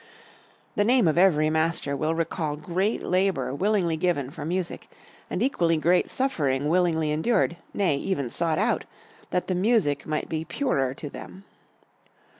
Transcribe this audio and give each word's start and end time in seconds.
The 0.75 0.83
name 0.83 1.07
of 1.07 1.15
every 1.15 1.51
master 1.51 1.95
will 1.95 2.15
recall 2.15 2.55
great 2.55 3.03
labor 3.03 3.53
willingly 3.53 3.97
given 3.97 4.31
for 4.31 4.43
music 4.43 4.89
and 5.29 5.43
equally 5.43 5.77
great 5.77 6.09
suffering 6.09 6.69
willingly 6.69 7.11
endured, 7.11 7.57
nay, 7.71 7.97
even 7.97 8.31
sought 8.31 8.57
out, 8.57 8.85
that 9.29 9.45
the 9.45 9.53
music 9.53 10.07
might 10.07 10.27
be 10.27 10.43
purer 10.43 10.95
to 10.95 11.07
them. 11.07 11.43